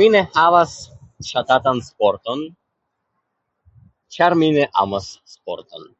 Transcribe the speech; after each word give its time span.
Mi 0.00 0.06
ne 0.14 0.22
havas 0.36 0.72
ŝatatan 1.28 1.84
sporton, 1.90 2.42
ĉar 4.18 4.38
mi 4.42 4.50
ne 4.60 4.68
amas 4.86 5.10
sporton. 5.38 5.90